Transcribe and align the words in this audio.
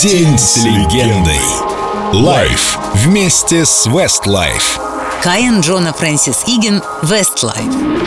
День 0.00 0.36
с 0.36 0.64
легендой. 0.64 1.38
Live 2.12 2.78
вместе 2.94 3.64
с 3.64 3.86
Westlife. 3.86 4.93
Киан 5.22 5.60
Джон 5.60 5.92
Фрэнсис 5.92 6.42
Иган 6.44 6.82
«Westlife». 7.02 8.04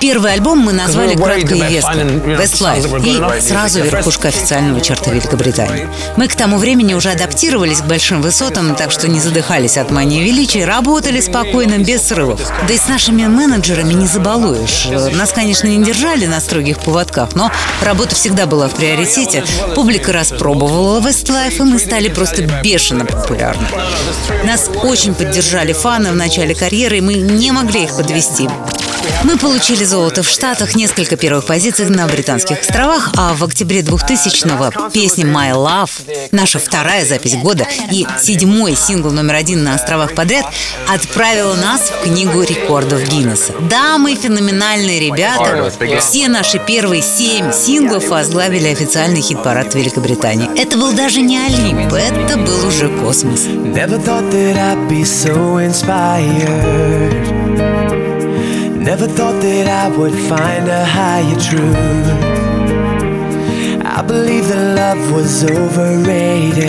Первый 0.00 0.32
альбом 0.32 0.58
мы 0.58 0.72
назвали 0.72 1.14
кратко 1.14 1.54
и 1.54 1.60
веско 1.60 1.92
«Westlife» 1.92 3.38
и 3.38 3.40
сразу 3.40 3.80
верхушка 3.80 4.28
официального 4.28 4.80
чарта 4.80 5.10
Великобритании. 5.10 5.88
Мы 6.16 6.28
к 6.28 6.34
тому 6.34 6.58
времени 6.58 6.94
уже 6.94 7.10
адаптировались 7.10 7.80
к 7.80 7.86
большим 7.86 8.20
высотам, 8.20 8.74
так 8.74 8.90
что 8.90 9.08
не 9.08 9.20
задыхались 9.20 9.78
от 9.78 9.90
мании 9.90 10.22
величия, 10.22 10.64
работали 10.64 11.20
спокойно, 11.20 11.78
без 11.78 12.02
срывов. 12.02 12.40
Да 12.68 12.74
и 12.74 12.78
с 12.78 12.88
нашими 12.88 13.26
менеджерами 13.26 13.94
не 13.94 14.06
забалуешь. 14.06 14.88
Нас, 15.14 15.32
конечно, 15.32 15.66
не 15.66 15.84
держали 15.84 16.26
на 16.26 16.40
строгих 16.40 16.78
поводках, 16.80 17.30
но 17.34 17.50
работа 17.82 18.14
всегда 18.14 18.46
была 18.46 18.68
в 18.68 18.74
приоритете. 18.74 19.44
Публика 19.74 20.12
распробовала 20.12 21.00
Westlife, 21.00 21.56
и 21.56 21.62
мы 21.62 21.78
стали 21.78 22.08
просто 22.08 22.42
бешено 22.62 23.04
популярны. 23.04 23.66
Нас 24.44 24.70
очень 24.82 25.14
поддержали 25.14 25.72
фаны 25.72 26.12
в 26.16 26.18
начале 26.18 26.54
карьеры, 26.54 26.96
и 26.96 27.00
мы 27.02 27.14
не 27.14 27.52
могли 27.52 27.84
их 27.84 27.94
подвести. 27.94 28.48
Мы 29.24 29.38
получили 29.38 29.84
золото 29.84 30.22
в 30.22 30.28
Штатах, 30.28 30.74
несколько 30.76 31.16
первых 31.16 31.46
позиций 31.46 31.86
на 31.86 32.06
Британских 32.06 32.60
островах, 32.60 33.10
а 33.16 33.34
в 33.34 33.42
октябре 33.44 33.80
2000-го 33.80 34.90
песня 34.90 35.24
«My 35.24 35.52
Love», 35.52 36.28
наша 36.32 36.58
вторая 36.58 37.04
запись 37.04 37.36
года 37.36 37.66
и 37.90 38.06
седьмой 38.18 38.76
сингл 38.76 39.10
номер 39.10 39.34
один 39.34 39.64
на 39.64 39.74
островах 39.74 40.14
подряд, 40.14 40.46
отправила 40.88 41.54
нас 41.54 41.90
в 41.90 42.04
книгу 42.04 42.42
рекордов 42.42 43.02
Гиннесса. 43.08 43.52
Да, 43.68 43.98
мы 43.98 44.14
феноменальные 44.14 45.00
ребята. 45.00 45.72
Все 46.00 46.28
наши 46.28 46.58
первые 46.58 47.02
семь 47.02 47.52
синглов 47.52 48.08
возглавили 48.08 48.68
официальный 48.68 49.22
хит-парад 49.22 49.74
Великобритании. 49.74 50.48
Это 50.60 50.76
был 50.76 50.92
даже 50.92 51.20
не 51.20 51.38
Олимп, 51.38 51.92
это 51.92 52.36
был 52.38 52.66
уже 52.66 52.88
космос. 53.00 53.46
Never 53.46 53.98
thought 53.98 54.30
that 54.30 54.56
I'd 54.56 54.88
be 54.88 55.04
so 55.04 55.58
inspired. 55.58 57.35
Never 59.06 59.18
thought 59.18 59.40
that 59.40 59.68
I 59.68 59.96
would 59.96 60.14
find 60.14 60.68
a 60.68 60.84
higher 60.84 61.38
truth. 61.38 62.08
I 63.84 64.02
believe 64.02 64.48
that 64.48 64.74
love 64.74 65.12
was 65.12 65.44
overrated. 65.44 66.64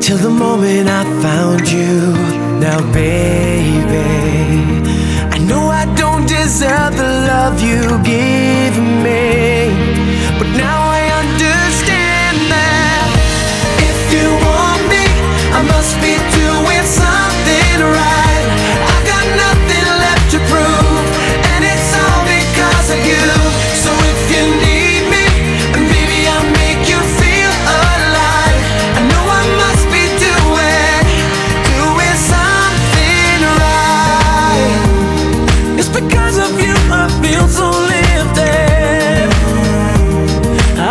Till 0.00 0.18
the 0.18 0.30
moment 0.30 0.88
I 0.88 1.02
found 1.22 1.68
you. 1.68 2.14
Now, 2.60 2.80
baby, 2.92 4.06
I 5.34 5.38
know 5.38 5.70
I 5.70 5.86
don't 5.96 6.26
deserve 6.28 6.96
the 6.96 7.10
love 7.26 7.60
you 7.60 7.82
give 8.04 8.78
me. 9.02 9.45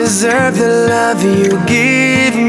deserve 0.00 0.58
the 0.58 0.68
love 0.90 1.22
you 1.24 1.48
give 1.66 2.36
me. 2.36 2.45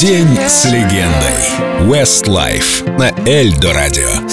День 0.00 0.36
с 0.46 0.66
легендой. 0.66 1.88
Westlife 1.88 2.86
на 2.98 3.14
Эльдо 3.26 3.72
радио. 3.72 4.28